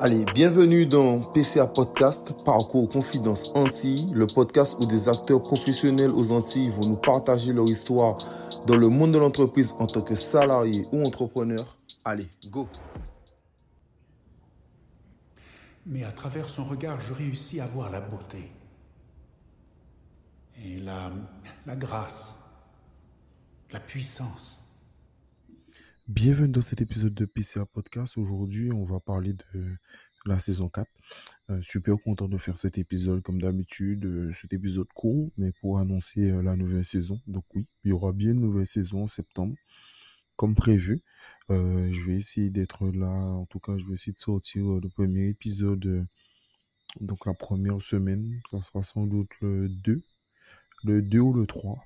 Allez, 0.00 0.24
bienvenue 0.26 0.86
dans 0.86 1.18
PCA 1.32 1.66
Podcast, 1.66 2.44
Parcours 2.44 2.88
Confidence 2.88 3.50
Antilles, 3.56 4.06
le 4.12 4.28
podcast 4.28 4.76
où 4.80 4.86
des 4.86 5.08
acteurs 5.08 5.42
professionnels 5.42 6.12
aux 6.12 6.30
Antilles 6.30 6.70
vont 6.70 6.90
nous 6.90 6.96
partager 6.96 7.52
leur 7.52 7.68
histoire 7.68 8.16
dans 8.68 8.76
le 8.76 8.88
monde 8.88 9.10
de 9.10 9.18
l'entreprise 9.18 9.74
en 9.80 9.88
tant 9.88 10.02
que 10.02 10.14
salarié 10.14 10.86
ou 10.92 11.02
entrepreneur. 11.02 11.76
Allez, 12.04 12.28
go 12.46 12.68
Mais 15.84 16.04
à 16.04 16.12
travers 16.12 16.48
son 16.48 16.64
regard, 16.64 17.00
je 17.00 17.12
réussis 17.12 17.58
à 17.58 17.66
voir 17.66 17.90
la 17.90 18.00
beauté 18.00 18.52
et 20.64 20.78
la, 20.78 21.10
la 21.66 21.74
grâce, 21.74 22.36
la 23.72 23.80
puissance. 23.80 24.64
Bienvenue 26.08 26.48
dans 26.48 26.62
cet 26.62 26.80
épisode 26.80 27.12
de 27.12 27.26
PCA 27.26 27.66
Podcast. 27.66 28.16
Aujourd'hui, 28.16 28.72
on 28.72 28.86
va 28.86 28.98
parler 28.98 29.34
de 29.34 29.76
la 30.24 30.38
saison 30.38 30.70
4. 30.70 30.88
Euh, 31.50 31.60
super 31.60 31.96
content 32.02 32.28
de 32.28 32.38
faire 32.38 32.56
cet 32.56 32.78
épisode 32.78 33.20
comme 33.20 33.42
d'habitude, 33.42 34.06
euh, 34.06 34.32
cet 34.32 34.54
épisode 34.54 34.88
court, 34.94 35.28
mais 35.36 35.52
pour 35.60 35.78
annoncer 35.78 36.30
euh, 36.30 36.40
la 36.40 36.56
nouvelle 36.56 36.86
saison. 36.86 37.20
Donc 37.26 37.44
oui, 37.54 37.66
il 37.84 37.90
y 37.90 37.92
aura 37.92 38.12
bien 38.12 38.30
une 38.30 38.40
nouvelle 38.40 38.64
saison 38.64 39.02
en 39.02 39.06
septembre, 39.06 39.54
comme 40.36 40.54
prévu. 40.54 41.02
je 41.50 42.06
vais 42.06 42.16
essayer 42.16 42.48
d'être 42.48 42.88
là, 42.88 43.10
en 43.10 43.44
tout 43.44 43.60
cas, 43.60 43.76
je 43.76 43.84
vais 43.84 43.92
essayer 43.92 44.14
de 44.14 44.18
sortir 44.18 44.64
le 44.64 44.88
premier 44.88 45.28
épisode, 45.28 46.06
donc 47.02 47.26
la 47.26 47.34
première 47.34 47.82
semaine, 47.82 48.40
ça 48.50 48.62
sera 48.62 48.82
sans 48.82 49.06
doute 49.06 49.30
le 49.42 49.68
2, 49.68 50.00
le 50.84 51.02
2 51.02 51.18
ou 51.18 51.34
le 51.34 51.46
3, 51.46 51.84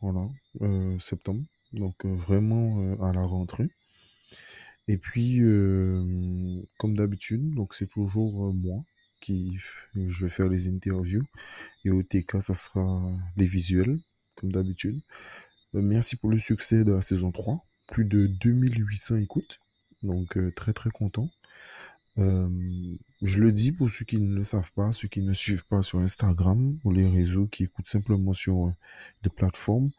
voilà, 0.00 0.28
septembre. 1.00 1.42
Donc 1.74 2.04
vraiment 2.06 2.96
à 3.02 3.12
la 3.12 3.24
rentrée. 3.24 3.68
Et 4.88 4.96
puis, 4.96 5.38
comme 6.78 6.96
d'habitude, 6.96 7.54
donc 7.54 7.74
c'est 7.74 7.88
toujours 7.88 8.52
moi 8.54 8.82
qui 9.20 9.56
je 9.94 10.24
vais 10.24 10.30
faire 10.30 10.48
les 10.48 10.68
interviews. 10.68 11.24
Et 11.84 11.90
au 11.90 12.02
TK, 12.02 12.42
ça 12.42 12.54
sera 12.54 13.10
les 13.36 13.46
visuels, 13.46 13.98
comme 14.36 14.52
d'habitude. 14.52 15.00
merci 15.72 16.16
pour 16.16 16.30
le 16.30 16.38
succès 16.38 16.84
de 16.84 16.92
la 16.92 17.02
saison 17.02 17.32
3. 17.32 17.64
Plus 17.88 18.04
de 18.04 18.26
2800 18.26 19.16
écoutes. 19.16 19.58
Donc 20.02 20.38
très 20.54 20.72
très 20.72 20.90
content. 20.90 21.28
Je 22.16 23.38
le 23.38 23.52
dis 23.52 23.72
pour 23.72 23.90
ceux 23.90 24.04
qui 24.04 24.18
ne 24.18 24.34
le 24.34 24.44
savent 24.44 24.72
pas, 24.72 24.92
ceux 24.92 25.08
qui 25.08 25.22
ne 25.22 25.32
suivent 25.32 25.66
pas 25.68 25.82
sur 25.82 25.98
Instagram 25.98 26.78
ou 26.84 26.92
les 26.92 27.08
réseaux, 27.08 27.46
qui 27.46 27.64
écoutent 27.64 27.88
simplement 27.88 28.32
sur 28.32 28.72
des 29.22 29.30
plateformes. 29.30 29.90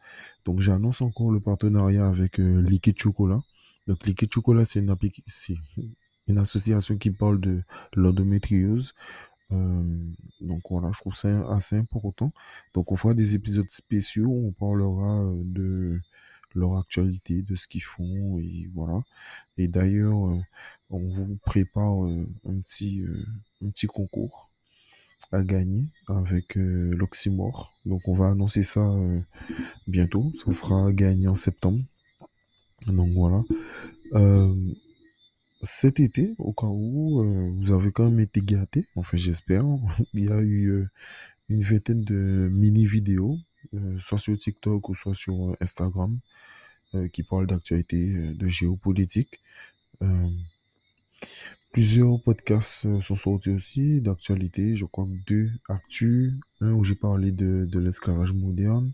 Donc 0.44 0.60
j'annonce 0.60 1.02
encore 1.02 1.30
le 1.30 1.40
partenariat 1.40 2.06
avec 2.06 2.38
Liquid 2.38 2.98
Chocolat. 2.98 3.40
Donc, 3.86 4.04
Liquid 4.06 4.32
Chocolat, 4.32 4.64
c'est 4.64 4.80
une, 4.80 4.96
une 6.28 6.38
association 6.38 6.96
qui 6.96 7.10
parle 7.10 7.40
de 7.40 7.62
l'endométriose. 7.94 8.94
Euh, 9.52 10.04
donc 10.40 10.62
voilà, 10.68 10.90
je 10.92 10.98
trouve 10.98 11.14
ça 11.14 11.48
assez 11.52 11.76
important. 11.76 12.32
Donc 12.74 12.90
on 12.90 12.96
fera 12.96 13.14
des 13.14 13.34
épisodes 13.34 13.70
spéciaux, 13.70 14.30
on 14.30 14.52
parlera 14.52 15.20
euh, 15.22 15.42
de 15.44 16.00
leur 16.58 16.76
actualité, 16.78 17.42
de 17.42 17.56
ce 17.56 17.68
qu'ils 17.68 17.82
font, 17.82 18.38
et 18.38 18.66
voilà. 18.74 19.02
Et 19.58 19.68
d'ailleurs, 19.68 20.28
euh, 20.28 20.40
on 20.90 21.08
vous 21.08 21.36
prépare 21.44 22.02
un 22.02 22.60
petit 22.60 23.02
un 23.64 23.70
petit 23.70 23.86
concours 23.86 24.50
à 25.32 25.42
gagner 25.42 25.86
avec 26.08 26.54
l'Oxymore. 26.54 27.74
Donc 27.84 28.06
on 28.06 28.14
va 28.14 28.28
annoncer 28.28 28.62
ça 28.62 28.86
bientôt. 29.86 30.32
Ça 30.44 30.52
sera 30.52 30.92
gagné 30.92 31.26
en 31.28 31.34
septembre. 31.34 31.82
Donc 32.86 33.12
voilà. 33.14 33.42
Euh, 34.14 34.54
cet 35.62 36.00
été, 36.00 36.34
au 36.38 36.52
cas 36.52 36.66
où 36.66 37.20
euh, 37.20 37.50
vous 37.56 37.72
avez 37.72 37.90
quand 37.90 38.04
même 38.04 38.20
été 38.20 38.40
gâtés, 38.40 38.86
enfin 38.94 39.16
j'espère, 39.16 39.64
il 40.14 40.24
y 40.24 40.30
a 40.30 40.40
eu 40.40 40.68
euh, 40.68 40.88
une 41.48 41.62
vingtaine 41.62 42.02
de 42.02 42.48
mini-vidéos, 42.52 43.38
soit 43.98 44.18
sur 44.18 44.38
TikTok 44.38 44.88
ou 44.88 44.94
soit 44.94 45.14
sur 45.14 45.56
Instagram, 45.60 46.18
qui 47.12 47.22
parlent 47.22 47.46
d'actualité, 47.46 48.32
de 48.32 48.48
géopolitique. 48.48 49.40
plusieurs 51.72 52.20
podcasts 52.22 53.00
sont 53.02 53.16
sortis 53.16 53.50
aussi 53.50 54.00
d'actualité, 54.00 54.76
je 54.76 54.84
crois 54.86 55.04
que 55.04 55.26
deux 55.26 55.50
actus, 55.68 56.32
un 56.60 56.72
où 56.72 56.84
j'ai 56.84 56.94
parlé 56.94 57.32
de, 57.32 57.66
de 57.70 57.78
l'esclavage 57.78 58.32
moderne, 58.32 58.92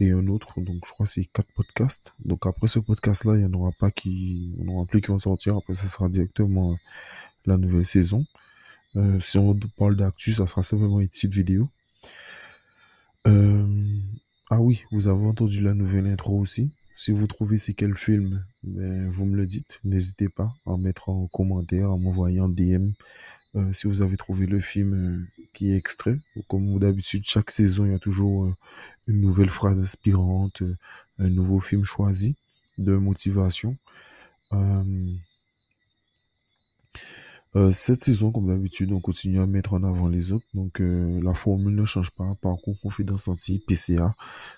et 0.00 0.10
un 0.10 0.26
autre. 0.26 0.60
Donc, 0.60 0.84
je 0.86 0.92
crois 0.92 1.06
que 1.06 1.12
c'est 1.12 1.24
quatre 1.26 1.52
podcasts. 1.54 2.14
Donc, 2.24 2.46
après 2.46 2.68
ce 2.68 2.78
podcast-là, 2.78 3.36
il 3.36 3.40
n'y 3.40 3.44
en 3.44 3.52
aura 3.52 3.70
pas 3.72 3.90
qui, 3.90 4.56
on 4.66 4.84
plus 4.86 5.00
qui 5.00 5.08
vont 5.08 5.18
sortir. 5.18 5.56
Après, 5.56 5.74
ça 5.74 5.86
sera 5.88 6.08
directement 6.08 6.72
euh, 6.72 6.76
la 7.46 7.56
nouvelle 7.56 7.84
saison. 7.84 8.24
Euh, 8.96 9.20
si 9.20 9.38
on 9.38 9.54
parle 9.76 9.96
d'actu, 9.96 10.32
ça 10.32 10.46
sera 10.46 10.62
simplement 10.62 11.00
une 11.00 11.08
petite 11.08 11.32
vidéo. 11.32 11.68
Euh, 13.26 14.00
ah 14.48 14.60
oui, 14.60 14.84
vous 14.90 15.06
avez 15.06 15.26
entendu 15.26 15.62
la 15.62 15.74
nouvelle 15.74 16.06
intro 16.06 16.40
aussi. 16.40 16.70
Si 17.00 17.12
vous 17.12 17.26
trouvez 17.26 17.56
c'est 17.56 17.72
quel 17.72 17.96
film, 17.96 18.44
ben, 18.62 19.08
vous 19.08 19.24
me 19.24 19.34
le 19.34 19.46
dites. 19.46 19.80
N'hésitez 19.84 20.28
pas 20.28 20.52
à 20.66 20.76
mettre 20.76 21.08
en 21.08 21.28
commentaire, 21.28 21.90
à 21.90 21.96
m'envoyer 21.96 22.40
en 22.40 22.50
DM 22.50 22.90
euh, 23.54 23.72
si 23.72 23.86
vous 23.86 24.02
avez 24.02 24.18
trouvé 24.18 24.44
le 24.44 24.60
film 24.60 24.92
euh, 24.92 25.44
qui 25.54 25.72
est 25.72 25.78
extrait. 25.78 26.18
Comme 26.46 26.78
d'habitude, 26.78 27.22
chaque 27.24 27.50
saison, 27.52 27.86
il 27.86 27.92
y 27.92 27.94
a 27.94 27.98
toujours 27.98 28.44
euh, 28.44 28.54
une 29.06 29.22
nouvelle 29.22 29.48
phrase 29.48 29.80
inspirante, 29.80 30.62
un 31.18 31.30
nouveau 31.30 31.58
film 31.58 31.84
choisi 31.84 32.36
de 32.76 32.94
motivation. 32.96 33.78
Cette 37.72 38.04
saison, 38.04 38.30
comme 38.32 38.48
d'habitude, 38.48 38.92
on 38.92 39.00
continue 39.00 39.40
à 39.40 39.46
mettre 39.46 39.72
en 39.74 39.82
avant 39.82 40.08
les 40.08 40.32
autres. 40.32 40.46
Donc, 40.54 40.80
la 40.80 41.34
formule 41.34 41.74
ne 41.74 41.84
change 41.84 42.10
pas. 42.10 42.36
Parcours 42.40 42.78
confidence 42.80 43.28
anti 43.28 43.62
PCA, 43.66 44.14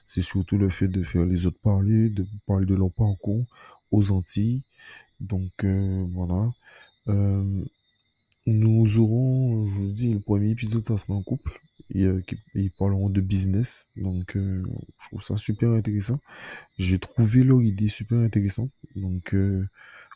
c'est 0.06 0.22
surtout 0.22 0.58
le 0.58 0.68
fait 0.68 0.88
de 0.88 1.02
faire 1.02 1.24
les 1.24 1.46
autres 1.46 1.60
parler, 1.62 2.10
de 2.10 2.26
parler 2.46 2.66
de 2.66 2.74
leur 2.74 2.90
parcours 2.90 3.46
aux 3.90 4.10
Antilles. 4.12 4.62
Donc, 5.20 5.64
voilà. 5.64 6.52
Nous 8.46 8.98
aurons, 8.98 9.66
je 9.66 9.80
vous 9.80 9.92
dis, 9.92 10.12
le 10.12 10.18
premier 10.20 10.50
épisode, 10.50 10.84
ça 10.84 10.98
sera 10.98 11.14
en 11.14 11.22
couple. 11.22 11.60
Ils, 11.94 12.24
ils 12.54 12.70
parleront 12.72 13.08
de 13.08 13.20
business. 13.20 13.86
Donc, 13.96 14.36
euh, 14.36 14.62
je 15.00 15.08
trouve 15.08 15.22
ça 15.22 15.36
super 15.36 15.70
intéressant. 15.70 16.18
J'ai 16.78 16.98
trouvé 16.98 17.44
leur 17.44 17.62
idée 17.62 17.88
super 17.88 18.18
intéressante. 18.18 18.70
Donc, 18.96 19.34
euh, 19.34 19.68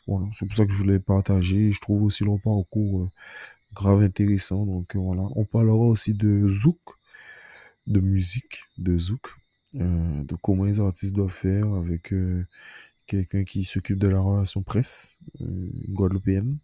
voilà, 0.07 0.27
c'est 0.33 0.45
pour 0.45 0.55
ça 0.55 0.65
que 0.65 0.71
je 0.71 0.77
voulais 0.77 0.99
partager. 0.99 1.71
Je 1.71 1.79
trouve 1.79 2.03
aussi 2.03 2.23
leur 2.23 2.39
parcours 2.39 3.03
euh, 3.03 3.09
grave 3.73 4.01
intéressant. 4.01 4.65
Donc, 4.65 4.95
voilà. 4.95 5.23
On 5.35 5.45
parlera 5.45 5.85
aussi 5.85 6.13
de 6.13 6.47
Zouk, 6.47 6.79
de 7.87 7.99
musique, 7.99 8.63
de 8.77 8.97
Zouk, 8.97 9.35
de 9.73 10.35
comment 10.41 10.63
les 10.63 10.79
artistes 10.79 11.13
doivent 11.13 11.29
faire 11.29 11.67
avec 11.73 12.13
quelqu'un 13.05 13.43
qui 13.43 13.63
s'occupe 13.63 13.99
de 13.99 14.07
la 14.07 14.19
relation 14.19 14.63
presse, 14.63 15.17
guadeloupéenne. 15.89 16.57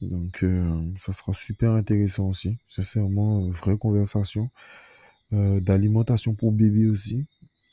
Donc, 0.00 0.42
euh, 0.42 0.82
ça 0.98 1.12
sera 1.12 1.34
super 1.34 1.72
intéressant 1.72 2.28
aussi. 2.28 2.56
Sincèrement, 2.68 3.48
vraie 3.50 3.76
conversation. 3.76 4.50
Euh, 5.32 5.60
d'alimentation 5.60 6.34
pour 6.34 6.52
bébé 6.52 6.86
aussi. 6.88 7.24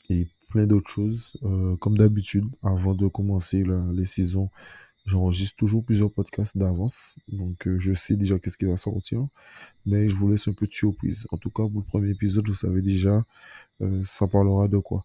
Et 0.08 0.28
plein 0.48 0.66
d'autres 0.66 0.90
choses. 0.90 1.36
Euh, 1.42 1.76
comme 1.76 1.96
d'habitude, 1.98 2.44
avant 2.62 2.94
de 2.94 3.06
commencer 3.08 3.64
les 3.92 4.06
saisons, 4.06 4.50
j'enregistre 5.06 5.56
toujours 5.56 5.84
plusieurs 5.84 6.12
podcasts 6.12 6.56
d'avance. 6.56 7.18
Donc, 7.28 7.68
je 7.78 7.94
sais 7.94 8.16
déjà 8.16 8.38
qu'est-ce 8.38 8.58
qui 8.58 8.64
va 8.64 8.76
sortir. 8.76 9.26
Mais 9.86 10.08
je 10.08 10.14
vous 10.14 10.30
laisse 10.30 10.48
un 10.48 10.52
peu 10.52 10.66
de 10.66 10.72
surprise. 10.72 11.26
En 11.30 11.36
tout 11.36 11.50
cas, 11.50 11.64
pour 11.64 11.80
le 11.80 11.86
premier 11.86 12.10
épisode, 12.10 12.48
vous 12.48 12.54
savez 12.54 12.82
déjà, 12.82 13.24
ça 14.04 14.26
parlera 14.28 14.68
de 14.68 14.78
quoi. 14.78 15.04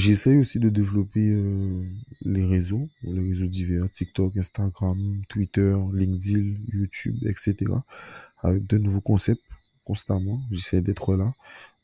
J'essaye 0.00 0.38
aussi 0.38 0.58
de 0.58 0.70
développer 0.70 1.28
euh, 1.28 1.84
les 2.22 2.46
réseaux, 2.46 2.88
les 3.02 3.20
réseaux 3.20 3.46
divers, 3.46 3.90
TikTok, 3.90 4.34
Instagram, 4.34 5.20
Twitter, 5.28 5.76
LinkedIn, 5.92 6.54
YouTube, 6.72 7.18
etc. 7.26 7.56
Avec 8.38 8.66
de 8.66 8.78
nouveaux 8.78 9.02
concepts 9.02 9.42
constamment. 9.84 10.40
J'essaie 10.50 10.80
d'être 10.80 11.16
là. 11.16 11.34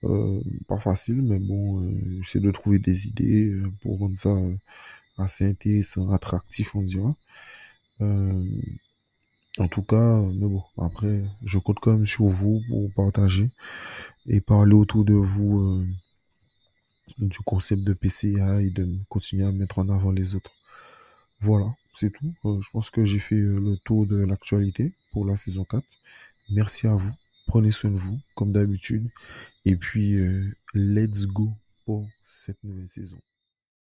Euh, 0.04 0.40
pas 0.66 0.78
facile, 0.78 1.20
mais 1.20 1.38
bon, 1.38 1.82
euh, 1.82 2.20
j'essaie 2.22 2.40
de 2.40 2.50
trouver 2.50 2.78
des 2.78 3.06
idées 3.06 3.54
pour 3.82 3.98
rendre 3.98 4.18
ça 4.18 4.34
assez 5.18 5.48
intéressant, 5.48 6.10
attractif, 6.10 6.74
on 6.74 6.82
dirait. 6.82 7.14
en 8.00 9.68
tout 9.68 9.82
cas, 9.82 10.20
mais 10.34 10.46
bon, 10.46 10.62
après, 10.78 11.22
je 11.44 11.58
compte 11.58 11.78
quand 11.80 11.92
même 11.92 12.06
sur 12.06 12.26
vous 12.26 12.62
pour 12.68 12.92
partager 12.94 13.48
et 14.26 14.40
parler 14.40 14.74
autour 14.74 15.04
de 15.04 15.14
vous 15.14 15.84
du 17.18 17.38
concept 17.38 17.82
de 17.82 17.92
PCA 17.92 18.60
et 18.60 18.70
de 18.70 18.88
continuer 19.08 19.46
à 19.46 19.52
mettre 19.52 19.78
en 19.78 19.88
avant 19.88 20.10
les 20.10 20.34
autres. 20.34 20.52
Voilà, 21.40 21.66
c'est 21.94 22.10
tout. 22.10 22.34
Euh, 22.44 22.60
je 22.60 22.70
pense 22.70 22.90
que 22.90 23.04
j'ai 23.04 23.18
fait 23.18 23.36
euh, 23.36 23.60
le 23.60 23.76
tour 23.78 24.06
de 24.06 24.16
l'actualité 24.16 24.92
pour 25.12 25.26
la 25.26 25.36
saison 25.36 25.64
4. 25.64 25.84
Merci 26.50 26.86
à 26.86 26.94
vous. 26.94 27.12
Prenez 27.46 27.70
soin 27.70 27.90
de 27.90 27.96
vous, 27.96 28.18
comme 28.34 28.52
d'habitude. 28.52 29.08
Et 29.64 29.76
puis, 29.76 30.14
euh, 30.14 30.50
let's 30.74 31.26
go 31.26 31.52
pour 31.84 32.08
cette 32.22 32.62
nouvelle 32.64 32.88
saison. 32.88 33.18